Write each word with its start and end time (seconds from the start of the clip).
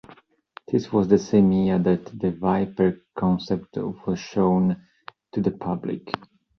This 0.67 0.91
was 0.91 1.07
the 1.09 1.19
same 1.19 1.51
year 1.51 1.77
that 1.77 2.05
the 2.19 2.31
Viper 2.31 3.03
concept 3.15 3.77
was 3.77 4.17
shown 4.17 4.81
to 5.31 5.41
the 5.41 5.51
public. 5.51 6.11